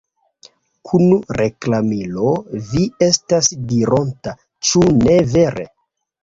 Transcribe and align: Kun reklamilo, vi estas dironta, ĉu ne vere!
Kun 0.91 1.03
reklamilo, 1.39 2.31
vi 2.71 2.81
estas 3.09 3.51
dironta, 3.75 4.35
ĉu 4.71 4.83
ne 5.05 5.21
vere! 5.37 5.69